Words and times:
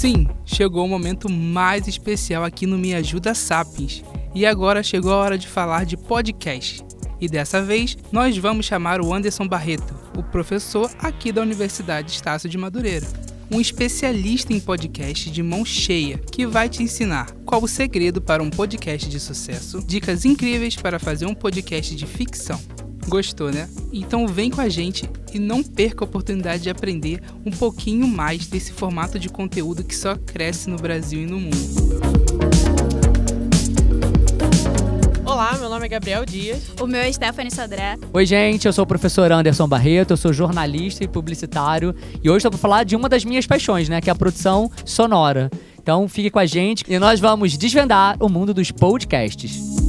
Sim, 0.00 0.26
chegou 0.46 0.86
o 0.86 0.88
momento 0.88 1.30
mais 1.30 1.86
especial 1.86 2.42
aqui 2.42 2.64
no 2.64 2.78
Me 2.78 2.94
Ajuda 2.94 3.34
Sapiens. 3.34 4.02
E 4.34 4.46
agora 4.46 4.82
chegou 4.82 5.12
a 5.12 5.16
hora 5.16 5.36
de 5.36 5.46
falar 5.46 5.84
de 5.84 5.94
podcast. 5.94 6.82
E 7.20 7.28
dessa 7.28 7.60
vez 7.60 7.98
nós 8.10 8.34
vamos 8.38 8.64
chamar 8.64 9.02
o 9.02 9.12
Anderson 9.12 9.46
Barreto, 9.46 9.94
o 10.16 10.22
professor 10.22 10.90
aqui 10.98 11.30
da 11.30 11.42
Universidade 11.42 12.12
Estácio 12.12 12.48
de 12.48 12.56
Madureira. 12.56 13.06
Um 13.50 13.60
especialista 13.60 14.54
em 14.54 14.60
podcast 14.60 15.30
de 15.30 15.42
mão 15.42 15.66
cheia 15.66 16.16
que 16.16 16.46
vai 16.46 16.70
te 16.70 16.82
ensinar 16.82 17.30
qual 17.44 17.62
o 17.62 17.68
segredo 17.68 18.22
para 18.22 18.42
um 18.42 18.48
podcast 18.48 19.06
de 19.06 19.20
sucesso, 19.20 19.84
dicas 19.86 20.24
incríveis 20.24 20.76
para 20.76 20.98
fazer 20.98 21.26
um 21.26 21.34
podcast 21.34 21.94
de 21.94 22.06
ficção. 22.06 22.58
Gostou, 23.08 23.50
né? 23.50 23.68
Então 23.92 24.26
vem 24.26 24.50
com 24.50 24.60
a 24.60 24.68
gente 24.68 25.08
e 25.32 25.38
não 25.38 25.62
perca 25.62 26.04
a 26.04 26.06
oportunidade 26.06 26.62
de 26.62 26.70
aprender 26.70 27.20
um 27.44 27.50
pouquinho 27.50 28.06
mais 28.06 28.46
desse 28.46 28.72
formato 28.72 29.18
de 29.18 29.28
conteúdo 29.28 29.82
que 29.82 29.96
só 29.96 30.16
cresce 30.16 30.68
no 30.68 30.76
Brasil 30.76 31.22
e 31.22 31.26
no 31.26 31.40
mundo. 31.40 31.56
Olá, 35.24 35.56
meu 35.58 35.70
nome 35.70 35.86
é 35.86 35.88
Gabriel 35.88 36.26
Dias. 36.26 36.72
O 36.80 36.86
meu 36.86 37.00
é 37.00 37.10
Stephanie 37.10 37.54
Sodré. 37.54 37.96
Oi, 38.12 38.26
gente, 38.26 38.66
eu 38.66 38.72
sou 38.72 38.84
o 38.84 38.86
professor 38.86 39.32
Anderson 39.32 39.66
Barreto, 39.66 40.10
eu 40.10 40.16
sou 40.16 40.32
jornalista 40.32 41.02
e 41.02 41.08
publicitário 41.08 41.94
e 42.22 42.28
hoje 42.28 42.38
estou 42.38 42.50
para 42.50 42.58
falar 42.58 42.84
de 42.84 42.94
uma 42.94 43.08
das 43.08 43.24
minhas 43.24 43.46
paixões, 43.46 43.88
né, 43.88 44.00
que 44.00 44.10
é 44.10 44.12
a 44.12 44.16
produção 44.16 44.70
sonora. 44.84 45.50
Então 45.80 46.06
fique 46.08 46.30
com 46.30 46.38
a 46.38 46.46
gente 46.46 46.84
e 46.86 46.98
nós 46.98 47.20
vamos 47.20 47.56
desvendar 47.56 48.16
o 48.20 48.28
mundo 48.28 48.52
dos 48.52 48.70
podcasts. 48.70 49.79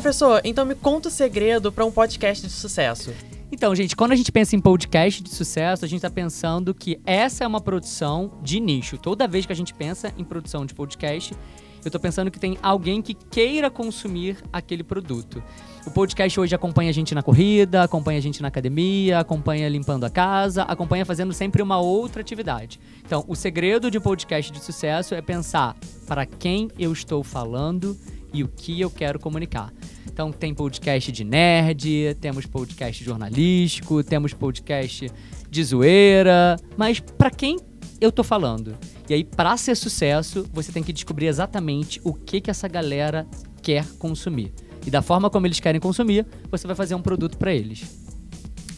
Professor, 0.00 0.40
então 0.44 0.64
me 0.64 0.74
conta 0.74 1.10
o 1.10 1.12
segredo 1.12 1.70
para 1.70 1.84
um 1.84 1.92
podcast 1.92 2.46
de 2.46 2.50
sucesso. 2.50 3.12
Então, 3.52 3.74
gente, 3.74 3.94
quando 3.94 4.12
a 4.12 4.16
gente 4.16 4.32
pensa 4.32 4.56
em 4.56 4.60
podcast 4.60 5.22
de 5.22 5.28
sucesso, 5.28 5.84
a 5.84 5.88
gente 5.88 5.98
está 5.98 6.08
pensando 6.08 6.72
que 6.72 6.98
essa 7.04 7.44
é 7.44 7.46
uma 7.46 7.60
produção 7.60 8.30
de 8.42 8.60
nicho. 8.60 8.96
Toda 8.96 9.28
vez 9.28 9.44
que 9.44 9.52
a 9.52 9.54
gente 9.54 9.74
pensa 9.74 10.10
em 10.16 10.24
produção 10.24 10.64
de 10.64 10.72
podcast, 10.72 11.34
eu 11.34 11.88
estou 11.88 12.00
pensando 12.00 12.30
que 12.30 12.40
tem 12.40 12.56
alguém 12.62 13.02
que 13.02 13.12
queira 13.12 13.68
consumir 13.68 14.38
aquele 14.50 14.82
produto. 14.82 15.42
O 15.86 15.90
podcast 15.90 16.40
hoje 16.40 16.54
acompanha 16.54 16.88
a 16.88 16.94
gente 16.94 17.14
na 17.14 17.22
corrida, 17.22 17.82
acompanha 17.82 18.20
a 18.20 18.22
gente 18.22 18.40
na 18.40 18.48
academia, 18.48 19.18
acompanha 19.18 19.68
limpando 19.68 20.04
a 20.04 20.10
casa, 20.10 20.62
acompanha 20.62 21.04
fazendo 21.04 21.34
sempre 21.34 21.60
uma 21.60 21.78
outra 21.78 22.22
atividade. 22.22 22.80
Então, 23.04 23.22
o 23.28 23.36
segredo 23.36 23.90
de 23.90 23.98
um 23.98 24.00
podcast 24.00 24.50
de 24.50 24.64
sucesso 24.64 25.14
é 25.14 25.20
pensar 25.20 25.76
para 26.06 26.24
quem 26.24 26.70
eu 26.78 26.90
estou 26.90 27.22
falando 27.22 27.98
e 28.32 28.42
o 28.42 28.48
que 28.48 28.80
eu 28.80 28.90
quero 28.90 29.18
comunicar. 29.18 29.72
Então 30.06 30.32
tem 30.32 30.54
podcast 30.54 31.10
de 31.10 31.24
nerd, 31.24 32.16
temos 32.20 32.46
podcast 32.46 33.02
jornalístico, 33.02 34.02
temos 34.02 34.32
podcast 34.32 35.10
de 35.48 35.64
zoeira, 35.64 36.56
mas 36.76 37.00
para 37.00 37.30
quem 37.30 37.58
eu 38.00 38.10
tô 38.10 38.22
falando? 38.22 38.76
E 39.08 39.14
aí 39.14 39.24
para 39.24 39.56
ser 39.56 39.74
sucesso, 39.74 40.46
você 40.52 40.72
tem 40.72 40.82
que 40.82 40.92
descobrir 40.92 41.26
exatamente 41.26 42.00
o 42.04 42.14
que 42.14 42.40
que 42.40 42.50
essa 42.50 42.68
galera 42.68 43.26
quer 43.62 43.86
consumir. 43.98 44.52
E 44.86 44.90
da 44.90 45.02
forma 45.02 45.28
como 45.28 45.46
eles 45.46 45.60
querem 45.60 45.80
consumir, 45.80 46.26
você 46.50 46.66
vai 46.66 46.74
fazer 46.74 46.94
um 46.94 47.02
produto 47.02 47.36
para 47.36 47.52
eles. 47.52 48.00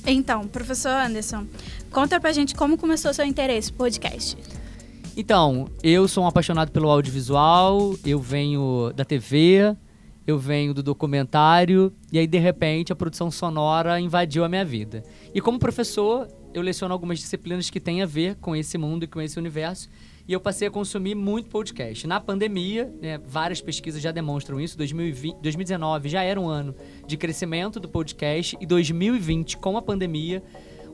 Então, 0.04 0.48
professor 0.48 0.90
Anderson, 0.90 1.46
conta 1.90 2.18
pra 2.18 2.32
gente 2.32 2.54
como 2.54 2.76
começou 2.76 3.14
seu 3.14 3.24
interesse 3.24 3.70
por 3.70 3.84
podcast. 3.84 4.36
Então, 5.16 5.68
eu 5.82 6.08
sou 6.08 6.24
um 6.24 6.26
apaixonado 6.26 6.72
pelo 6.72 6.88
audiovisual, 6.88 7.94
eu 8.04 8.18
venho 8.18 8.92
da 8.96 9.04
TV, 9.04 9.76
eu 10.26 10.38
venho 10.38 10.72
do 10.72 10.82
documentário, 10.82 11.92
e 12.12 12.18
aí 12.18 12.26
de 12.26 12.38
repente 12.38 12.92
a 12.92 12.96
produção 12.96 13.30
sonora 13.30 14.00
invadiu 14.00 14.44
a 14.44 14.48
minha 14.48 14.64
vida. 14.64 15.02
E 15.34 15.40
como 15.40 15.58
professor, 15.58 16.28
eu 16.54 16.62
leciono 16.62 16.92
algumas 16.92 17.18
disciplinas 17.18 17.70
que 17.70 17.80
têm 17.80 18.02
a 18.02 18.06
ver 18.06 18.36
com 18.36 18.54
esse 18.54 18.78
mundo 18.78 19.04
e 19.04 19.06
com 19.06 19.20
esse 19.20 19.38
universo, 19.38 19.88
e 20.26 20.32
eu 20.32 20.40
passei 20.40 20.68
a 20.68 20.70
consumir 20.70 21.14
muito 21.16 21.48
podcast. 21.48 22.06
Na 22.06 22.20
pandemia, 22.20 22.92
né, 23.00 23.18
várias 23.26 23.60
pesquisas 23.60 24.00
já 24.00 24.12
demonstram 24.12 24.60
isso, 24.60 24.78
2020, 24.78 25.36
2019 25.42 26.08
já 26.08 26.22
era 26.22 26.40
um 26.40 26.48
ano 26.48 26.74
de 27.06 27.16
crescimento 27.16 27.80
do 27.80 27.88
podcast, 27.88 28.56
e 28.60 28.66
2020, 28.66 29.56
com 29.56 29.76
a 29.76 29.82
pandemia, 29.82 30.42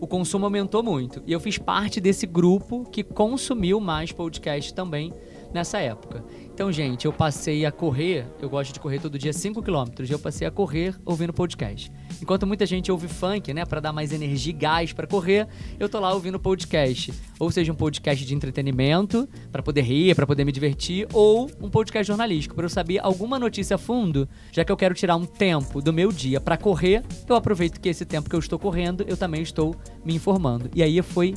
o 0.00 0.06
consumo 0.06 0.46
aumentou 0.46 0.82
muito. 0.82 1.22
E 1.26 1.32
eu 1.32 1.40
fiz 1.40 1.58
parte 1.58 2.00
desse 2.00 2.26
grupo 2.26 2.88
que 2.90 3.02
consumiu 3.02 3.80
mais 3.80 4.12
podcast 4.12 4.72
também 4.72 5.12
nessa 5.52 5.78
época. 5.78 6.24
Então, 6.52 6.72
gente, 6.72 7.04
eu 7.04 7.12
passei 7.12 7.64
a 7.64 7.70
correr, 7.70 8.26
eu 8.40 8.48
gosto 8.48 8.72
de 8.72 8.80
correr 8.80 8.98
todo 8.98 9.18
dia 9.18 9.32
5 9.32 9.62
km, 9.62 9.84
eu 10.08 10.18
passei 10.18 10.46
a 10.46 10.50
correr 10.50 10.94
ouvindo 11.04 11.32
podcast. 11.32 11.90
Enquanto 12.20 12.46
muita 12.46 12.66
gente 12.66 12.90
ouve 12.90 13.06
funk, 13.06 13.54
né, 13.54 13.64
para 13.64 13.80
dar 13.80 13.92
mais 13.92 14.12
energia 14.12 14.50
e 14.50 14.56
gás 14.56 14.92
para 14.92 15.06
correr, 15.06 15.46
eu 15.78 15.88
tô 15.88 16.00
lá 16.00 16.12
ouvindo 16.12 16.38
podcast. 16.40 17.12
Ou 17.38 17.50
seja, 17.50 17.72
um 17.72 17.76
podcast 17.76 18.24
de 18.24 18.34
entretenimento, 18.34 19.28
para 19.52 19.62
poder 19.62 19.82
rir, 19.82 20.14
para 20.16 20.26
poder 20.26 20.44
me 20.44 20.50
divertir, 20.50 21.06
ou 21.12 21.48
um 21.60 21.70
podcast 21.70 22.08
jornalístico, 22.08 22.54
para 22.54 22.64
eu 22.64 22.70
saber 22.70 22.98
alguma 22.98 23.38
notícia 23.38 23.76
a 23.76 23.78
fundo, 23.78 24.28
já 24.50 24.64
que 24.64 24.72
eu 24.72 24.76
quero 24.76 24.94
tirar 24.94 25.16
um 25.16 25.24
tempo 25.24 25.80
do 25.80 25.92
meu 25.92 26.10
dia 26.10 26.40
para 26.40 26.56
correr, 26.56 27.04
eu 27.28 27.36
aproveito 27.36 27.80
que 27.80 27.88
esse 27.88 28.04
tempo 28.04 28.28
que 28.28 28.34
eu 28.34 28.40
estou 28.40 28.58
correndo, 28.58 29.04
eu 29.06 29.16
também 29.16 29.42
estou 29.42 29.76
me 30.04 30.14
informando. 30.14 30.68
E 30.74 30.82
aí 30.82 31.00
foi 31.02 31.34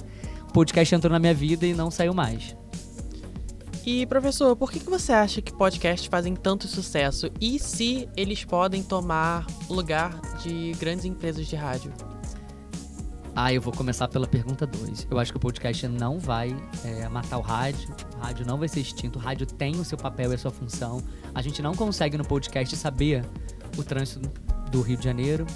o 0.50 0.54
podcast 0.54 0.94
entrou 0.94 1.14
na 1.14 1.20
minha 1.20 1.34
vida 1.34 1.66
e 1.66 1.74
não 1.74 1.92
saiu 1.92 2.14
mais. 2.14 2.56
E 3.86 4.06
professor, 4.06 4.56
por 4.56 4.72
que, 4.72 4.80
que 4.80 4.90
você 4.90 5.12
acha 5.12 5.42
que 5.42 5.52
podcasts 5.52 6.08
fazem 6.08 6.36
tanto 6.36 6.68
sucesso? 6.68 7.32
E 7.42 7.58
se 7.58 8.08
eles 8.16 8.46
podem 8.46 8.84
tomar 8.84 9.48
lugar 9.68 10.22
de 10.44 10.72
grandes 10.74 11.04
empresas 11.04 11.48
de 11.48 11.56
rádio? 11.56 11.92
Ah, 13.36 13.52
eu 13.52 13.62
vou 13.62 13.74
começar 13.74 14.08
pela 14.08 14.28
pergunta 14.28 14.68
2. 14.68 15.08
Eu 15.10 15.18
acho 15.18 15.32
que 15.32 15.38
o 15.38 15.40
podcast 15.40 15.88
não 15.88 16.20
vai 16.20 16.56
é, 16.84 17.08
matar 17.10 17.38
o 17.38 17.42
rádio. 17.42 17.90
O 18.18 18.20
rádio 18.20 18.46
não 18.46 18.58
vai 18.58 18.68
ser 18.68 18.82
extinto. 18.82 19.18
O 19.18 19.22
rádio 19.22 19.48
tem 19.48 19.76
o 19.78 19.86
seu 19.86 19.98
papel 19.98 20.32
e 20.32 20.36
a 20.36 20.38
sua 20.38 20.52
função. 20.52 21.02
A 21.34 21.42
gente 21.42 21.62
não 21.62 21.74
consegue 21.74 22.18
no 22.18 22.26
podcast 22.26 22.76
saber 22.76 23.26
o 23.78 23.84
trânsito 23.84 24.30
do 24.70 24.82
Rio 24.82 24.98
de 24.98 25.06
Janeiro. 25.06 25.48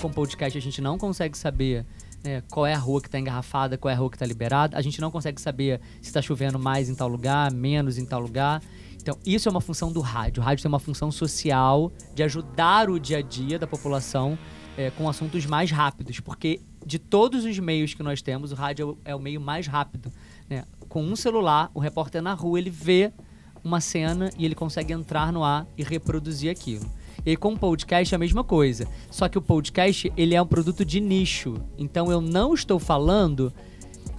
Com 0.00 0.10
podcast 0.10 0.56
a 0.56 0.60
gente 0.60 0.80
não 0.80 0.98
consegue 0.98 1.36
saber 1.36 1.86
né, 2.22 2.42
qual 2.50 2.66
é 2.66 2.74
a 2.74 2.78
rua 2.78 3.00
que 3.00 3.08
está 3.08 3.18
engarrafada, 3.18 3.76
qual 3.76 3.90
é 3.90 3.94
a 3.94 3.98
rua 3.98 4.10
que 4.10 4.16
está 4.16 4.26
liberada. 4.26 4.76
A 4.76 4.82
gente 4.82 5.00
não 5.00 5.10
consegue 5.10 5.40
saber 5.40 5.80
se 6.00 6.08
está 6.08 6.22
chovendo 6.22 6.58
mais 6.58 6.88
em 6.88 6.94
tal 6.94 7.08
lugar, 7.08 7.52
menos 7.52 7.98
em 7.98 8.04
tal 8.04 8.20
lugar. 8.20 8.62
Então, 9.00 9.18
isso 9.26 9.48
é 9.48 9.50
uma 9.50 9.60
função 9.60 9.90
do 9.92 10.00
rádio. 10.00 10.40
O 10.40 10.44
rádio 10.44 10.62
tem 10.62 10.68
uma 10.68 10.78
função 10.78 11.10
social 11.10 11.92
de 12.14 12.22
ajudar 12.22 12.88
o 12.88 13.00
dia 13.00 13.18
a 13.18 13.22
dia 13.22 13.58
da 13.58 13.66
população 13.66 14.38
é, 14.76 14.90
com 14.90 15.08
assuntos 15.08 15.44
mais 15.44 15.70
rápidos, 15.70 16.20
porque 16.20 16.60
de 16.86 16.98
todos 16.98 17.44
os 17.44 17.58
meios 17.58 17.94
que 17.94 18.02
nós 18.02 18.22
temos, 18.22 18.52
o 18.52 18.54
rádio 18.54 18.98
é 19.04 19.14
o 19.14 19.18
meio 19.18 19.40
mais 19.40 19.66
rápido. 19.66 20.12
Né? 20.48 20.64
Com 20.88 21.02
um 21.02 21.16
celular, 21.16 21.70
o 21.74 21.80
repórter 21.80 22.22
na 22.22 22.34
rua 22.34 22.58
ele 22.58 22.70
vê 22.70 23.12
uma 23.64 23.80
cena 23.80 24.30
e 24.36 24.44
ele 24.44 24.54
consegue 24.54 24.92
entrar 24.92 25.32
no 25.32 25.44
ar 25.44 25.66
e 25.76 25.82
reproduzir 25.82 26.50
aquilo. 26.50 26.88
E 27.24 27.36
com 27.36 27.52
o 27.52 27.58
podcast 27.58 28.14
é 28.14 28.16
a 28.16 28.18
mesma 28.18 28.42
coisa. 28.42 28.86
Só 29.10 29.28
que 29.28 29.38
o 29.38 29.42
podcast, 29.42 30.12
ele 30.16 30.34
é 30.34 30.42
um 30.42 30.46
produto 30.46 30.84
de 30.84 31.00
nicho. 31.00 31.54
Então 31.78 32.10
eu 32.10 32.20
não 32.20 32.54
estou 32.54 32.78
falando 32.78 33.52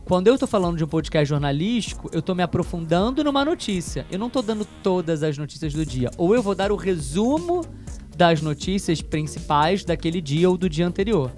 quando 0.05 0.27
eu 0.27 0.33
estou 0.33 0.47
falando 0.47 0.77
de 0.77 0.83
um 0.83 0.87
podcast 0.87 1.29
jornalístico, 1.29 2.09
eu 2.11 2.19
estou 2.19 2.35
me 2.35 2.43
aprofundando 2.43 3.23
numa 3.23 3.45
notícia. 3.45 4.05
Eu 4.11 4.19
não 4.19 4.27
estou 4.27 4.41
dando 4.41 4.65
todas 4.83 5.23
as 5.23 5.37
notícias 5.37 5.73
do 5.73 5.85
dia. 5.85 6.11
Ou 6.17 6.35
eu 6.35 6.43
vou 6.43 6.53
dar 6.53 6.73
o 6.73 6.75
resumo 6.75 7.61
das 8.15 8.41
notícias 8.41 9.01
principais 9.01 9.85
daquele 9.85 10.19
dia 10.19 10.49
ou 10.49 10.57
do 10.57 10.69
dia 10.69 10.85
anterior. 10.85 11.31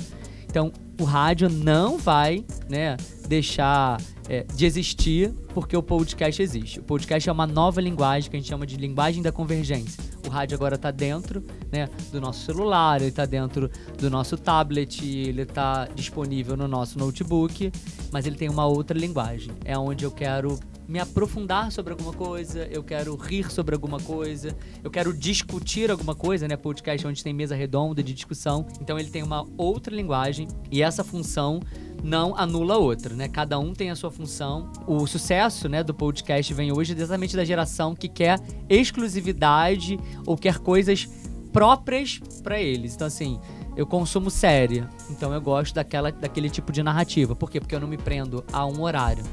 Então, 0.49 0.71
o 0.99 1.03
rádio 1.03 1.47
não 1.47 1.97
vai 1.97 2.43
né, 2.67 2.97
deixar 3.27 4.01
é, 4.27 4.43
de 4.43 4.65
existir 4.65 5.31
porque 5.53 5.75
o 5.75 5.83
podcast 5.83 6.41
existe. 6.41 6.79
O 6.79 6.83
podcast 6.83 7.27
é 7.29 7.31
uma 7.31 7.47
nova 7.47 7.79
linguagem 7.79 8.29
que 8.29 8.35
a 8.35 8.39
gente 8.39 8.49
chama 8.49 8.65
de 8.65 8.77
linguagem 8.77 9.21
da 9.21 9.31
convergência. 9.31 10.03
O 10.25 10.29
rádio 10.29 10.55
agora 10.55 10.75
está 10.75 10.91
dentro 10.91 11.43
né, 11.71 11.89
do 12.11 12.19
nosso 12.19 12.45
celular, 12.45 12.99
ele 12.99 13.09
está 13.09 13.25
dentro 13.25 13.69
do 13.97 14.09
nosso 14.09 14.37
tablet, 14.37 15.05
ele 15.05 15.43
está 15.43 15.87
disponível 15.93 16.57
no 16.57 16.67
nosso 16.67 16.97
notebook, 16.97 17.71
mas 18.11 18.25
ele 18.25 18.35
tem 18.35 18.49
uma 18.49 18.65
outra 18.65 18.97
linguagem. 18.97 19.51
É 19.63 19.77
onde 19.77 20.03
eu 20.03 20.11
quero 20.11 20.59
me 20.87 20.99
aprofundar 20.99 21.71
sobre 21.71 21.91
alguma 21.91 22.13
coisa, 22.13 22.67
eu 22.67 22.83
quero 22.83 23.15
rir 23.15 23.51
sobre 23.51 23.73
alguma 23.73 23.99
coisa, 23.99 24.55
eu 24.83 24.91
quero 24.91 25.13
discutir 25.13 25.89
alguma 25.89 26.15
coisa, 26.15 26.47
né? 26.47 26.55
Podcast 26.55 27.05
onde 27.07 27.23
tem 27.23 27.33
mesa 27.33 27.55
redonda 27.55 28.03
de 28.03 28.13
discussão. 28.13 28.65
Então 28.79 28.99
ele 28.99 29.09
tem 29.09 29.23
uma 29.23 29.45
outra 29.57 29.95
linguagem 29.95 30.47
e 30.71 30.81
essa 30.81 31.03
função 31.03 31.59
não 32.03 32.37
anula 32.37 32.75
a 32.75 32.77
outra, 32.77 33.15
né? 33.15 33.27
Cada 33.27 33.57
um 33.57 33.73
tem 33.73 33.89
a 33.89 33.95
sua 33.95 34.11
função. 34.11 34.71
O 34.85 35.07
sucesso, 35.07 35.67
né, 35.67 35.83
do 35.83 35.93
podcast 35.93 36.53
vem 36.53 36.71
hoje 36.71 36.93
exatamente 36.93 37.35
da 37.35 37.43
geração 37.43 37.95
que 37.95 38.07
quer 38.07 38.39
exclusividade 38.69 39.99
ou 40.25 40.37
quer 40.37 40.59
coisas 40.59 41.09
próprias 41.51 42.19
para 42.43 42.61
eles. 42.61 42.93
Então 42.93 43.07
assim, 43.07 43.39
eu 43.75 43.87
consumo 43.87 44.29
série, 44.29 44.85
então 45.09 45.33
eu 45.33 45.41
gosto 45.41 45.73
daquela, 45.73 46.11
daquele 46.11 46.49
tipo 46.49 46.71
de 46.71 46.83
narrativa. 46.83 47.35
Por 47.35 47.49
quê? 47.49 47.59
Porque 47.59 47.73
eu 47.73 47.79
não 47.79 47.87
me 47.87 47.97
prendo 47.97 48.43
a 48.53 48.65
um 48.65 48.81
horário. 48.81 49.23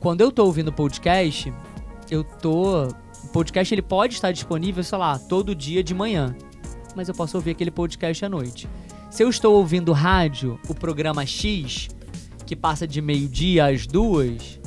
Quando 0.00 0.22
eu 0.22 0.32
tô 0.32 0.46
ouvindo 0.46 0.72
podcast, 0.72 1.52
eu 2.10 2.24
tô. 2.24 2.84
O 2.86 3.28
podcast 3.34 3.74
ele 3.74 3.82
pode 3.82 4.14
estar 4.14 4.32
disponível, 4.32 4.82
sei 4.82 4.96
lá, 4.96 5.18
todo 5.18 5.54
dia 5.54 5.84
de 5.84 5.92
manhã. 5.92 6.34
Mas 6.96 7.06
eu 7.06 7.14
posso 7.14 7.36
ouvir 7.36 7.50
aquele 7.50 7.70
podcast 7.70 8.24
à 8.24 8.28
noite. 8.28 8.66
Se 9.10 9.22
eu 9.22 9.28
estou 9.28 9.56
ouvindo 9.56 9.92
rádio, 9.92 10.58
o 10.70 10.74
programa 10.74 11.26
X, 11.26 11.88
que 12.46 12.56
passa 12.56 12.86
de 12.86 13.02
meio-dia 13.02 13.66
às 13.66 13.86
duas, 13.86 14.58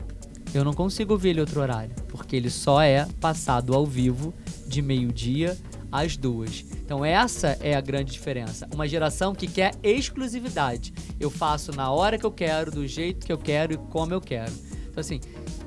eu 0.54 0.64
não 0.64 0.72
consigo 0.72 1.14
ouvir 1.14 1.30
ele 1.30 1.40
outro 1.40 1.62
horário, 1.62 1.96
porque 2.10 2.36
ele 2.36 2.52
só 2.52 2.80
é 2.80 3.08
passado 3.20 3.74
ao 3.74 3.88
vivo 3.88 4.32
de 4.68 4.84
meio-dia 4.84 5.58
às 5.92 6.16
duas. 6.16 6.64
Então 6.86 7.04
essa 7.04 7.58
é 7.60 7.74
a 7.74 7.82
grande 7.82 8.12
diferença. 8.12 8.70
Uma 8.72 8.88
geração 8.88 9.34
que 9.34 9.48
quer 9.48 9.74
exclusividade. 9.82 10.94
Eu 11.20 11.32
faço 11.32 11.72
na 11.72 11.90
hora 11.90 12.20
que 12.20 12.26
eu 12.26 12.32
quero, 12.32 12.70
do 12.70 12.86
jeito 12.86 13.26
que 13.26 13.34
eu 13.34 13.38
quero 13.38 13.74
e 13.74 13.78
como 13.78 14.14
eu 14.14 14.22
quero. 14.22 14.52
Então 14.94 15.02
assim, 15.02 15.20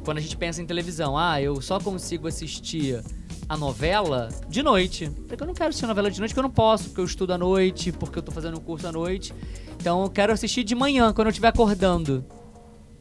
quando 0.05 0.19
a 0.19 0.21
gente 0.21 0.37
pensa 0.37 0.63
em 0.63 0.67
televisão, 0.67 1.19
ah, 1.19 1.43
eu 1.43 1.61
só 1.61 1.81
consigo 1.81 2.29
assistir 2.29 3.03
a 3.49 3.57
novela 3.57 4.29
de 4.49 4.63
noite. 4.63 5.11
Porque 5.27 5.43
eu 5.43 5.47
não 5.49 5.53
quero 5.53 5.71
assistir 5.71 5.87
novela 5.87 6.09
de 6.09 6.21
noite, 6.21 6.31
porque 6.31 6.39
eu 6.39 6.45
não 6.45 6.51
posso, 6.51 6.85
porque 6.85 7.01
eu 7.01 7.05
estudo 7.05 7.33
à 7.33 7.39
noite, 7.39 7.91
porque 7.91 8.21
eu 8.21 8.23
tô 8.23 8.31
fazendo 8.31 8.57
um 8.57 8.61
curso 8.61 8.87
à 8.87 8.93
noite. 8.93 9.35
Então 9.81 10.05
eu 10.05 10.11
quero 10.11 10.33
assistir 10.33 10.63
de 10.63 10.77
manhã, 10.77 11.13
quando 11.13 11.27
eu 11.27 11.31
estiver 11.31 11.49
acordando. 11.49 12.25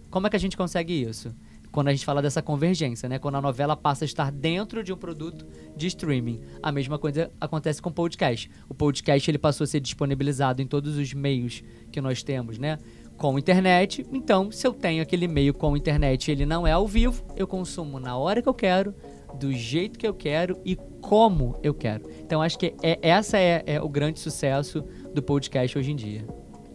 Como 0.10 0.26
é 0.26 0.30
que 0.32 0.36
a 0.36 0.40
gente 0.40 0.58
consegue 0.58 1.00
isso? 1.00 1.32
Quando 1.72 1.90
a 1.90 1.92
gente 1.92 2.06
fala 2.06 2.24
dessa 2.24 2.42
convergência, 2.42 3.08
né? 3.08 3.20
Quando 3.20 3.36
a 3.36 3.42
novela 3.42 3.76
passa 3.76 4.04
a 4.04 4.08
estar 4.08 4.32
dentro 4.32 4.84
de 4.84 4.92
um 4.92 4.98
produto 4.98 5.46
de 5.76 5.86
streaming. 5.86 6.42
A 6.64 6.72
mesma 6.72 6.98
coisa 6.98 7.30
acontece 7.40 7.82
com 7.82 7.90
o 7.90 7.94
podcast. 7.94 8.50
O 8.68 8.74
podcast 8.74 9.30
ele 9.30 9.38
passou 9.38 9.66
a 9.66 9.68
ser 9.68 9.80
disponibilizado 9.80 10.60
em 10.60 10.66
todos 10.66 10.98
os 10.98 11.14
meios 11.14 11.62
que 11.92 12.02
nós 12.02 12.24
temos, 12.24 12.58
né? 12.58 12.80
Com 13.18 13.40
internet. 13.40 14.06
Então, 14.12 14.52
se 14.52 14.68
eu 14.68 14.74
tenho 14.74 15.02
aquele 15.02 15.28
meio 15.28 15.54
com 15.54 15.78
internet 15.78 16.32
ele 16.32 16.46
não 16.46 16.68
é 16.68 16.72
ao 16.72 16.88
vivo, 16.88 17.24
eu 17.36 17.48
consumo 17.48 18.00
na 18.00 18.18
hora 18.18 18.42
que 18.42 18.50
eu 18.50 18.54
quero, 18.54 18.94
do 19.36 19.52
jeito 19.54 20.00
que 20.00 20.08
eu 20.08 20.14
quero 20.14 20.60
e 20.66 20.76
como 21.02 21.60
eu 21.62 21.74
quero. 21.74 22.10
Então 22.22 22.42
acho 22.42 22.58
que 22.58 22.74
é, 22.82 22.98
essa 23.02 23.38
é, 23.38 23.64
é, 23.66 23.82
o 23.82 23.88
grande 23.88 24.20
sucesso 24.20 24.82
do 25.14 25.22
podcast 25.22 25.78
hoje 25.78 25.92
em 25.92 25.96
dia. 25.96 26.26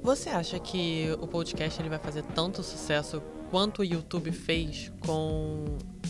Você 0.03 0.31
acha 0.31 0.59
que 0.59 1.09
o 1.21 1.27
podcast 1.27 1.81
ele 1.81 1.89
vai 1.89 1.99
fazer 1.99 2.23
tanto 2.23 2.63
sucesso 2.63 3.21
quanto 3.51 3.81
o 3.81 3.85
YouTube 3.85 4.31
fez 4.31 4.91
com 5.05 5.65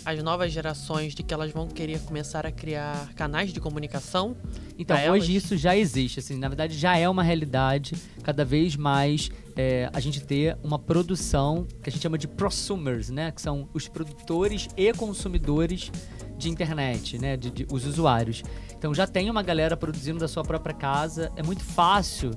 as 0.05 0.23
novas 0.23 0.53
gerações 0.53 1.15
de 1.15 1.23
que 1.23 1.33
elas 1.33 1.50
vão 1.50 1.67
querer 1.67 2.00
começar 2.00 2.47
a 2.47 2.53
criar 2.53 3.12
canais 3.15 3.53
de 3.53 3.61
comunicação? 3.61 4.37
Então, 4.81 4.97
hoje 4.97 5.32
elas? 5.32 5.44
isso 5.44 5.56
já 5.59 5.77
existe, 5.77 6.21
assim, 6.21 6.38
na 6.38 6.49
verdade 6.49 6.77
já 6.77 6.97
é 6.97 7.06
uma 7.06 7.23
realidade, 7.23 7.94
cada 8.23 8.47
vez 8.47 8.77
mais 8.77 9.31
é, 9.55 9.91
a 9.93 10.00
gente 10.00 10.25
ter 10.25 10.56
uma 10.62 10.79
produção 10.79 11.67
que 11.82 11.91
a 11.91 11.93
gente 11.93 12.00
chama 12.00 12.17
de 12.17 12.27
prosumers, 12.27 13.11
né? 13.11 13.31
Que 13.31 13.43
são 13.43 13.69
os 13.75 13.88
produtores 13.88 14.69
e 14.75 14.91
consumidores 14.94 15.93
de 16.38 16.49
internet, 16.49 17.19
né? 17.19 17.37
De, 17.37 17.50
de, 17.50 17.67
os 17.71 17.85
usuários. 17.85 18.43
Então 18.75 18.94
já 18.94 19.06
tem 19.06 19.29
uma 19.29 19.43
galera 19.43 19.77
produzindo 19.77 20.19
da 20.19 20.27
sua 20.27 20.43
própria 20.43 20.75
casa. 20.75 21.31
É 21.37 21.43
muito 21.43 21.62
fácil 21.62 22.31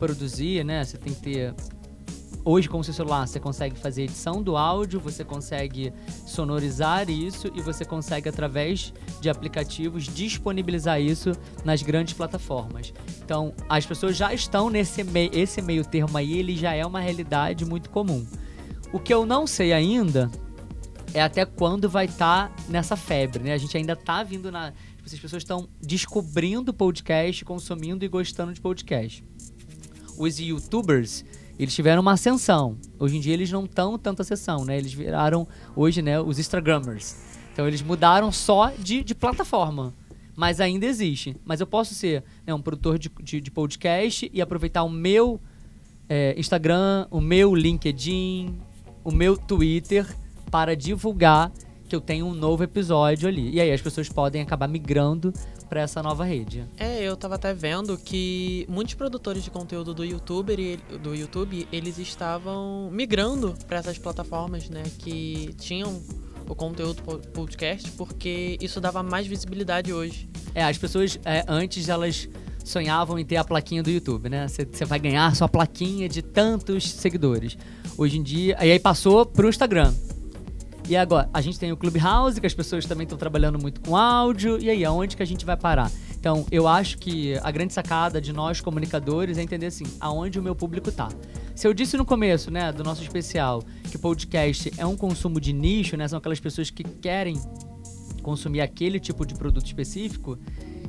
produzir, 0.00 0.64
né? 0.64 0.84
Você 0.84 0.98
tem 0.98 1.14
que 1.14 1.20
ter. 1.20 1.54
Hoje, 2.46 2.68
com 2.68 2.78
o 2.78 2.84
seu 2.84 2.92
celular, 2.92 3.26
você 3.26 3.40
consegue 3.40 3.78
fazer 3.78 4.02
edição 4.02 4.42
do 4.42 4.54
áudio, 4.54 5.00
você 5.00 5.24
consegue 5.24 5.90
sonorizar 6.26 7.08
isso 7.08 7.50
e 7.54 7.62
você 7.62 7.86
consegue, 7.86 8.28
através 8.28 8.92
de 9.18 9.30
aplicativos, 9.30 10.04
disponibilizar 10.04 11.00
isso 11.00 11.32
nas 11.64 11.80
grandes 11.80 12.12
plataformas. 12.12 12.92
Então, 13.24 13.54
as 13.66 13.86
pessoas 13.86 14.14
já 14.14 14.34
estão 14.34 14.68
nesse 14.68 15.02
meio, 15.02 15.30
esse 15.32 15.62
meio 15.62 15.86
termo 15.86 16.18
aí, 16.18 16.38
ele 16.38 16.54
já 16.54 16.74
é 16.74 16.84
uma 16.84 17.00
realidade 17.00 17.64
muito 17.64 17.88
comum. 17.88 18.26
O 18.92 18.98
que 19.00 19.14
eu 19.14 19.24
não 19.24 19.46
sei 19.46 19.72
ainda 19.72 20.30
é 21.14 21.22
até 21.22 21.46
quando 21.46 21.88
vai 21.88 22.04
estar 22.04 22.50
tá 22.50 22.62
nessa 22.68 22.94
febre, 22.94 23.42
né? 23.42 23.54
A 23.54 23.58
gente 23.58 23.74
ainda 23.74 23.96
tá 23.96 24.22
vindo 24.22 24.52
na. 24.52 24.70
Tipo, 24.70 25.06
as 25.06 25.18
pessoas 25.18 25.42
estão 25.42 25.66
descobrindo 25.80 26.74
podcast, 26.74 27.42
consumindo 27.42 28.04
e 28.04 28.08
gostando 28.08 28.52
de 28.52 28.60
podcast. 28.60 29.24
Os 30.18 30.38
youtubers, 30.38 31.24
eles 31.58 31.74
tiveram 31.74 32.02
uma 32.02 32.12
ascensão. 32.12 32.76
Hoje 32.98 33.16
em 33.16 33.20
dia 33.20 33.32
eles 33.32 33.50
não 33.50 33.64
estão 33.64 33.98
tanto 33.98 34.22
ascensão, 34.22 34.64
né? 34.64 34.76
Eles 34.76 34.92
viraram 34.92 35.46
hoje, 35.76 36.02
né, 36.02 36.20
os 36.20 36.38
Instagrammers. 36.38 37.16
Então 37.52 37.66
eles 37.68 37.82
mudaram 37.82 38.32
só 38.32 38.70
de, 38.70 39.04
de 39.04 39.14
plataforma. 39.14 39.94
Mas 40.36 40.60
ainda 40.60 40.84
existe. 40.84 41.36
Mas 41.44 41.60
eu 41.60 41.66
posso 41.66 41.94
ser 41.94 42.24
né, 42.44 42.52
um 42.52 42.60
produtor 42.60 42.98
de, 42.98 43.08
de, 43.22 43.40
de, 43.40 43.50
podcast 43.50 44.28
e 44.34 44.42
aproveitar 44.42 44.82
o 44.82 44.90
meu 44.90 45.40
é, 46.08 46.34
Instagram, 46.36 47.06
o 47.10 47.20
meu 47.20 47.54
LinkedIn, 47.54 48.58
o 49.04 49.12
meu 49.12 49.36
Twitter 49.36 50.06
para 50.50 50.74
divulgar 50.74 51.52
que 51.88 51.94
eu 51.94 52.00
tenho 52.00 52.26
um 52.26 52.34
novo 52.34 52.64
episódio 52.64 53.28
ali. 53.28 53.50
E 53.52 53.60
aí 53.60 53.70
as 53.70 53.80
pessoas 53.80 54.08
podem 54.08 54.42
acabar 54.42 54.66
migrando 54.66 55.32
para 55.68 55.80
essa 55.80 56.02
nova 56.02 56.24
rede. 56.24 56.64
É, 56.76 57.02
eu 57.02 57.16
tava 57.16 57.34
até 57.34 57.52
vendo 57.52 57.96
que 57.98 58.66
muitos 58.68 58.94
produtores 58.94 59.42
de 59.42 59.50
conteúdo 59.50 59.94
do 59.94 60.04
YouTube, 60.04 60.78
do 61.02 61.14
YouTube, 61.14 61.66
eles 61.72 61.98
estavam 61.98 62.90
migrando 62.90 63.54
para 63.66 63.78
essas 63.78 63.98
plataformas, 63.98 64.68
né, 64.68 64.82
que 64.98 65.54
tinham 65.58 66.02
o 66.48 66.54
conteúdo 66.54 67.02
podcast, 67.32 67.90
porque 67.92 68.58
isso 68.60 68.80
dava 68.80 69.02
mais 69.02 69.26
visibilidade 69.26 69.92
hoje. 69.92 70.28
É, 70.54 70.62
as 70.62 70.78
pessoas 70.78 71.18
é, 71.24 71.44
antes 71.48 71.88
elas 71.88 72.28
sonhavam 72.64 73.18
em 73.18 73.24
ter 73.24 73.36
a 73.36 73.44
plaquinha 73.44 73.82
do 73.82 73.90
YouTube, 73.90 74.28
né? 74.28 74.46
Você 74.48 74.84
vai 74.84 74.98
ganhar 74.98 75.34
sua 75.36 75.48
plaquinha 75.48 76.08
de 76.08 76.22
tantos 76.22 76.90
seguidores. 76.90 77.56
Hoje 77.96 78.18
em 78.18 78.22
dia, 78.22 78.56
e 78.60 78.72
aí 78.72 78.78
passou 78.80 79.24
pro 79.26 79.48
Instagram. 79.48 79.92
E 80.88 80.96
agora, 80.96 81.28
a 81.32 81.40
gente 81.40 81.58
tem 81.58 81.72
o 81.72 81.76
Clubhouse, 81.76 82.40
que 82.40 82.46
as 82.46 82.52
pessoas 82.52 82.84
também 82.84 83.04
estão 83.04 83.16
trabalhando 83.16 83.58
muito 83.58 83.80
com 83.80 83.96
áudio. 83.96 84.60
E 84.60 84.68
aí, 84.68 84.84
aonde 84.84 85.16
que 85.16 85.22
a 85.22 85.26
gente 85.26 85.44
vai 85.44 85.56
parar? 85.56 85.90
Então, 86.18 86.46
eu 86.50 86.68
acho 86.68 86.98
que 86.98 87.38
a 87.42 87.50
grande 87.50 87.72
sacada 87.72 88.20
de 88.20 88.32
nós 88.32 88.60
comunicadores 88.60 89.38
é 89.38 89.42
entender 89.42 89.66
assim, 89.66 89.84
aonde 90.00 90.38
o 90.38 90.42
meu 90.42 90.54
público 90.54 90.92
tá. 90.92 91.08
Se 91.54 91.66
eu 91.66 91.74
disse 91.74 91.96
no 91.96 92.04
começo, 92.04 92.50
né, 92.50 92.72
do 92.72 92.82
nosso 92.82 93.02
especial, 93.02 93.62
que 93.90 93.96
podcast 93.96 94.72
é 94.76 94.86
um 94.86 94.96
consumo 94.96 95.40
de 95.40 95.52
nicho, 95.52 95.96
né, 95.96 96.08
são 96.08 96.18
aquelas 96.18 96.40
pessoas 96.40 96.70
que 96.70 96.82
querem 96.82 97.40
consumir 98.22 98.60
aquele 98.60 98.98
tipo 98.98 99.26
de 99.26 99.34
produto 99.34 99.66
específico, 99.66 100.38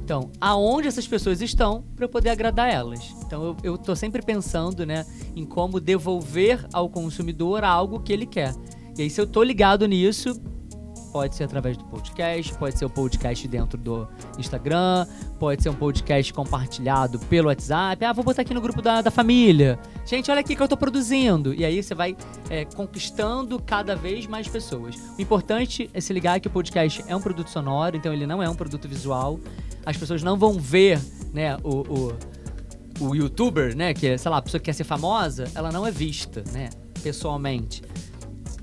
então, 0.06 0.30
aonde 0.39 0.88
essas 0.88 1.07
pessoas 1.07 1.41
estão 1.41 1.83
para 1.95 2.07
poder 2.07 2.30
agradar 2.30 2.71
elas? 2.71 3.12
Então, 3.25 3.57
eu, 3.63 3.75
tô 3.75 3.95
sempre 3.95 4.21
pensando, 4.21 4.86
né, 4.86 5.03
em 5.36 5.44
como 5.44 5.80
devolver 5.80 6.63
ao 6.71 6.88
consumidor 6.88 7.63
algo 7.63 8.00
que 8.00 8.13
ele 8.13 8.27
quer. 8.27 8.53
E 8.97 9.01
aí, 9.01 9.09
se 9.09 9.19
eu 9.19 9.27
tô 9.27 9.44
ligado 9.44 9.86
nisso, 9.86 10.39
pode 11.12 11.36
ser 11.36 11.44
através 11.44 11.77
do 11.77 11.83
podcast, 11.86 12.53
pode 12.57 12.77
ser 12.77 12.86
o 12.86 12.88
um 12.88 12.92
podcast 12.92 13.47
dentro 13.47 13.77
do 13.77 14.07
Instagram, 14.38 15.06
pode 15.39 15.63
ser 15.63 15.69
um 15.69 15.74
podcast 15.74 16.33
compartilhado 16.33 17.19
pelo 17.19 17.47
WhatsApp. 17.47 18.03
Ah, 18.06 18.13
vou 18.13 18.24
botar 18.24 18.42
aqui 18.42 18.53
no 18.53 18.62
grupo 18.62 18.81
da, 18.81 19.01
da 19.01 19.12
família. 19.12 19.77
Gente, 20.06 20.31
olha 20.31 20.39
aqui 20.39 20.56
que 20.56 20.62
eu 20.62 20.68
tô 20.68 20.77
produzindo. 20.77 21.53
E 21.53 21.65
aí 21.65 21.83
você 21.83 21.94
vai 21.94 22.15
é, 22.50 22.65
conquistando 22.65 23.62
cada 23.62 23.96
vez 23.96 24.27
mais 24.27 24.48
pessoas. 24.48 24.96
O 25.17 25.22
importante 25.22 25.89
é 25.93 26.00
se 26.00 26.13
ligar 26.13 26.39
que 26.39 26.48
o 26.48 26.51
podcast 26.51 27.03
é 27.08 27.15
um 27.15 27.22
produto 27.22 27.50
sonoro, 27.50 27.98
então 27.98 28.13
ele 28.13 28.25
não 28.25 28.41
é 28.41 28.50
um 28.50 28.55
produto 28.55 28.88
visual. 28.88 29.39
As 29.86 29.98
pessoas 29.98 30.24
não 30.24 30.38
vão 30.38 30.53
ver, 30.53 31.00
né, 31.34 31.58
o, 31.63 31.81
o 31.81 32.36
o 33.00 33.13
youtuber, 33.13 33.75
né, 33.75 33.93
que 33.93 34.08
é, 34.08 34.17
sei 34.17 34.31
lá, 34.31 34.38
a 34.38 34.41
pessoa 34.41 34.60
que 34.60 34.65
quer 34.65 34.74
ser 34.74 34.86
famosa, 34.86 35.51
ela 35.53 35.70
não 35.70 35.86
é 35.86 35.91
vista, 35.91 36.43
né, 36.53 36.70
pessoalmente. 37.03 37.81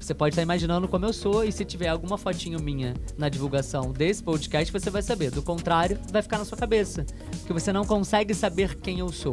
Você 0.02 0.14
pode 0.14 0.32
estar 0.32 0.42
imaginando 0.42 0.88
como 0.88 1.06
eu 1.06 1.12
sou 1.12 1.44
e 1.44 1.52
se 1.52 1.64
tiver 1.64 1.86
alguma 1.86 2.18
fotinho 2.18 2.60
minha 2.60 2.92
na 3.16 3.28
divulgação 3.28 3.92
desse 3.92 4.20
podcast, 4.20 4.72
você 4.72 4.90
vai 4.90 5.00
saber. 5.00 5.30
Do 5.30 5.42
contrário, 5.42 5.96
vai 6.10 6.20
ficar 6.20 6.38
na 6.38 6.44
sua 6.44 6.58
cabeça, 6.58 7.06
porque 7.38 7.52
você 7.52 7.72
não 7.72 7.84
consegue 7.84 8.34
saber 8.34 8.74
quem 8.80 8.98
eu 8.98 9.10
sou. 9.10 9.32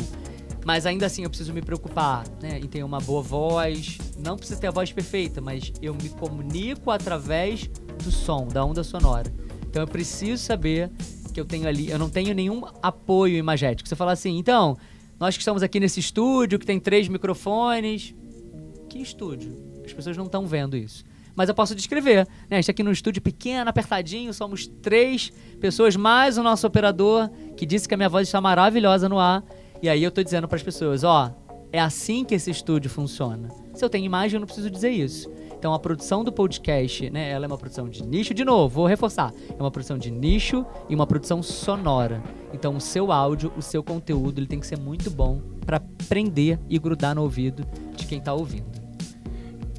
Mas 0.63 0.85
ainda 0.85 1.07
assim 1.07 1.23
eu 1.23 1.29
preciso 1.29 1.51
me 1.53 1.61
preocupar, 1.63 2.23
né, 2.39 2.59
em 2.59 2.67
ter 2.67 2.83
uma 2.83 2.99
boa 2.99 3.23
voz. 3.23 3.97
Não 4.19 4.37
precisa 4.37 4.59
ter 4.59 4.67
a 4.67 4.71
voz 4.71 4.91
perfeita, 4.91 5.41
mas 5.41 5.73
eu 5.81 5.95
me 5.95 6.09
comunico 6.09 6.91
através 6.91 7.67
do 8.03 8.11
som, 8.11 8.47
da 8.47 8.63
onda 8.63 8.83
sonora. 8.83 9.33
Então 9.67 9.81
eu 9.81 9.87
preciso 9.87 10.43
saber 10.43 10.91
que 11.33 11.39
eu 11.39 11.45
tenho 11.45 11.67
ali, 11.67 11.89
eu 11.89 11.97
não 11.97 12.11
tenho 12.11 12.35
nenhum 12.35 12.63
apoio 12.83 13.37
imagético. 13.37 13.89
Você 13.89 13.95
fala 13.95 14.11
assim, 14.11 14.37
então, 14.37 14.77
nós 15.19 15.35
que 15.35 15.41
estamos 15.41 15.63
aqui 15.63 15.79
nesse 15.79 15.99
estúdio 15.99 16.59
que 16.59 16.65
tem 16.65 16.79
três 16.79 17.07
microfones, 17.07 18.13
que 18.87 18.99
estúdio? 18.99 19.68
As 19.89 19.93
pessoas 19.93 20.17
não 20.17 20.25
estão 20.25 20.45
vendo 20.45 20.77
isso. 20.77 21.03
Mas 21.35 21.47
eu 21.47 21.55
posso 21.55 21.73
descrever. 21.73 22.27
Né? 22.49 22.51
A 22.51 22.55
gente 22.55 22.65
tá 22.65 22.71
aqui 22.71 22.83
no 22.83 22.91
estúdio 22.91 23.21
pequeno, 23.21 23.69
apertadinho, 23.69 24.33
somos 24.33 24.67
três 24.67 25.31
pessoas, 25.59 25.95
mais 25.95 26.37
o 26.37 26.43
nosso 26.43 26.67
operador, 26.67 27.29
que 27.55 27.65
disse 27.65 27.87
que 27.87 27.93
a 27.93 27.97
minha 27.97 28.09
voz 28.09 28.27
está 28.27 28.41
maravilhosa 28.41 29.07
no 29.07 29.19
ar. 29.19 29.43
E 29.81 29.87
aí 29.87 30.03
eu 30.03 30.11
tô 30.11 30.21
dizendo 30.21 30.47
para 30.47 30.57
as 30.57 30.63
pessoas, 30.63 31.03
ó, 31.03 31.33
é 31.71 31.79
assim 31.79 32.25
que 32.25 32.35
esse 32.35 32.51
estúdio 32.51 32.89
funciona. 32.89 33.49
Se 33.73 33.83
eu 33.83 33.89
tenho 33.89 34.05
imagem, 34.05 34.35
eu 34.35 34.39
não 34.41 34.47
preciso 34.47 34.69
dizer 34.69 34.89
isso. 34.89 35.31
Então 35.57 35.73
a 35.73 35.79
produção 35.79 36.23
do 36.23 36.31
podcast, 36.31 37.09
né, 37.09 37.29
ela 37.31 37.45
é 37.45 37.47
uma 37.47 37.57
produção 37.57 37.89
de 37.89 38.01
nicho, 38.03 38.33
de 38.33 38.45
novo, 38.45 38.75
vou 38.75 38.85
reforçar. 38.85 39.33
É 39.49 39.61
uma 39.61 39.71
produção 39.71 39.97
de 39.97 40.09
nicho 40.09 40.65
e 40.87 40.95
uma 40.95 41.05
produção 41.05 41.43
sonora. 41.43 42.23
Então 42.53 42.75
o 42.75 42.81
seu 42.81 43.11
áudio, 43.11 43.51
o 43.57 43.61
seu 43.61 43.83
conteúdo, 43.83 44.39
ele 44.39 44.47
tem 44.47 44.59
que 44.59 44.67
ser 44.67 44.77
muito 44.77 45.11
bom 45.11 45.41
para 45.65 45.81
prender 46.07 46.59
e 46.69 46.79
grudar 46.79 47.13
no 47.13 47.23
ouvido 47.23 47.65
de 47.95 48.05
quem 48.05 48.19
está 48.19 48.33
ouvindo. 48.33 48.78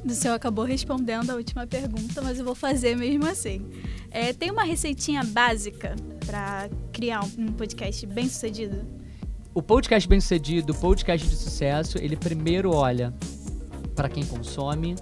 O 0.03 0.09
senhor 0.09 0.33
acabou 0.33 0.65
respondendo 0.65 1.29
a 1.29 1.35
última 1.35 1.67
pergunta, 1.67 2.21
mas 2.21 2.39
eu 2.39 2.45
vou 2.45 2.55
fazer 2.55 2.95
mesmo 2.95 3.27
assim. 3.27 3.65
É, 4.09 4.33
tem 4.33 4.49
uma 4.49 4.63
receitinha 4.63 5.23
básica 5.23 5.95
para 6.25 6.69
criar 6.91 7.23
um 7.37 7.51
podcast 7.53 8.05
bem 8.07 8.27
sucedido? 8.27 8.85
O 9.53 9.61
podcast 9.61 10.07
bem 10.07 10.19
sucedido, 10.19 10.73
o 10.73 10.75
podcast 10.75 11.27
de 11.27 11.35
sucesso, 11.35 11.97
ele 11.97 12.15
primeiro 12.15 12.73
olha 12.73 13.13
para 13.95 14.09
quem 14.09 14.25
consome. 14.25 14.95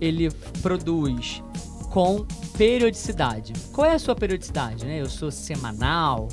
Ele 0.00 0.30
produz 0.60 1.42
com 1.90 2.26
periodicidade. 2.58 3.52
Qual 3.72 3.86
é 3.86 3.94
a 3.94 3.98
sua 3.98 4.14
periodicidade? 4.14 4.84
Né? 4.84 5.00
Eu 5.00 5.08
sou 5.08 5.30
semanal, 5.30 6.28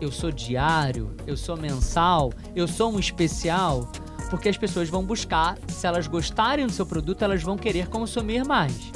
eu 0.00 0.12
sou 0.12 0.30
diário, 0.30 1.14
eu 1.26 1.36
sou 1.36 1.56
mensal, 1.56 2.32
eu 2.54 2.68
sou 2.68 2.92
um 2.92 2.98
especial, 2.98 3.90
porque 4.28 4.48
as 4.48 4.56
pessoas 4.56 4.88
vão 4.88 5.04
buscar, 5.04 5.58
se 5.68 5.86
elas 5.86 6.06
gostarem 6.06 6.66
do 6.66 6.72
seu 6.72 6.86
produto, 6.86 7.22
elas 7.22 7.42
vão 7.42 7.56
querer 7.56 7.88
consumir 7.88 8.44
mais. 8.44 8.92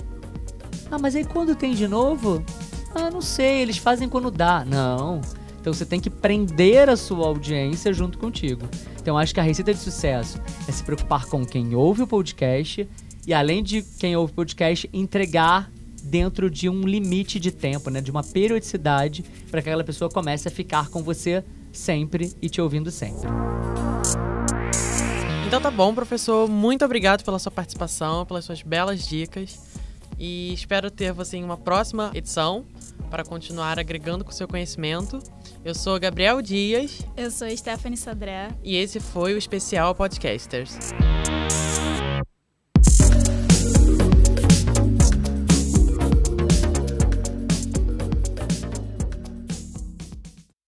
Ah, 0.91 0.99
mas 0.99 1.17
aí 1.17 1.25
quando 1.25 1.55
tem 1.55 1.75
de 1.75 1.89
novo? 1.89 2.45
Ah, 2.95 3.11
não 3.11 3.23
sei, 3.23 3.63
eles 3.63 3.79
fazem 3.79 4.09
quando 4.09 4.31
dá. 4.31 4.65
Não. 4.65 5.21
Então 5.61 5.73
você 5.73 5.87
tem 5.87 6.01
que 6.01 6.11
prender 6.11 6.89
a 6.89 6.97
sua 6.97 7.27
audiência 7.27 7.93
junto 7.93 8.19
contigo. 8.19 8.69
Então 9.01 9.17
acho 9.17 9.33
que 9.33 9.41
a 9.41 9.43
receita 9.43 9.73
de 9.73 9.81
sucesso 9.81 10.41
é 10.69 10.73
se 10.73 10.83
preocupar 10.83 11.27
com 11.27 11.47
quem 11.47 11.75
ouve 11.75 12.03
o 12.03 12.07
podcast 12.07 12.89
e 13.27 13.33
além 13.33 13.63
de 13.63 13.83
quem 13.83 14.17
ouve 14.17 14.33
o 14.33 14.37
podcast, 14.37 14.91
entregar 14.93 15.71
dentro 16.03 16.51
de 16.51 16.69
um 16.69 16.83
limite 16.83 17.39
de 17.39 17.53
tempo, 17.53 17.89
né, 17.89 18.01
de 18.01 18.11
uma 18.11 18.25
periodicidade 18.25 19.25
para 19.51 19.63
que 19.63 19.69
aquela 19.69 19.85
pessoa 19.85 20.11
comece 20.11 20.49
a 20.49 20.51
ficar 20.51 20.89
com 20.89 21.03
você 21.03 21.45
sempre 21.73 22.33
e 22.43 22.49
te 22.49 22.61
ouvindo 22.61 22.91
sempre. 22.91 23.29
Então 25.53 25.61
tá 25.61 25.71
bom, 25.71 25.95
professor. 25.95 26.49
Muito 26.49 26.83
obrigado 26.83 27.23
pela 27.23 27.39
sua 27.39 27.53
participação, 27.53 28.25
pelas 28.25 28.47
suas 28.47 28.63
belas 28.63 29.07
dicas. 29.07 29.61
E 30.19 30.51
espero 30.55 30.91
ter 30.91 31.13
você 31.13 31.37
em 31.37 31.45
uma 31.45 31.59
próxima 31.59 32.11
edição 32.15 32.65
para 33.11 33.23
continuar 33.23 33.79
agregando 33.79 34.25
com 34.25 34.33
seu 34.33 34.49
conhecimento. 34.49 35.19
Eu 35.63 35.75
sou 35.75 36.01
Gabriel 36.01 36.41
Dias. 36.41 37.03
Eu 37.15 37.31
sou 37.31 37.55
Stephanie 37.55 37.99
Sadré. 37.99 38.49
E 38.65 38.77
esse 38.77 38.99
foi 38.99 39.35
o 39.35 39.37
especial 39.37 39.95
Podcasters. 39.95 40.79